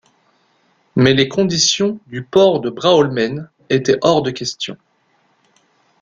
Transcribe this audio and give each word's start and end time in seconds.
Mais 0.95 1.13
les 1.13 1.27
conditions 1.29 1.99
du 2.07 2.23
port 2.23 2.59
de 2.59 2.71
Bråholmen 2.71 3.51
étaient 3.69 3.99
hors 4.01 4.23
de 4.23 4.31
question. 4.31 4.75